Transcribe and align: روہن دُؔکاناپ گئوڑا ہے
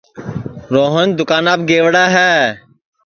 روہن 0.73 1.07
دُؔکاناپ 1.17 1.59
گئوڑا 1.69 2.05
ہے 2.15 2.33